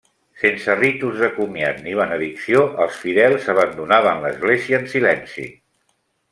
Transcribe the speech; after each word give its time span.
Sense 0.43 0.75
ritus 0.77 1.19
de 1.23 1.29
comiat 1.35 1.83
ni 1.83 1.93
benedicció 1.99 2.65
els 2.87 2.97
fidels 3.03 3.47
abandonaven 3.55 4.25
l'església 4.27 4.81
en 4.83 4.93
silenci. 4.99 5.49